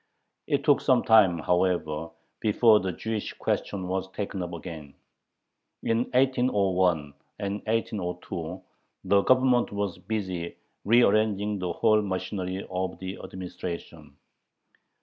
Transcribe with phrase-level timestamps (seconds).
[0.47, 2.09] It took some time, however,
[2.39, 4.95] before the Jewish question was taken up again.
[5.83, 8.63] In 1801 and 1802
[9.03, 14.15] the Government was busy rearranging the whole machinery of the administration.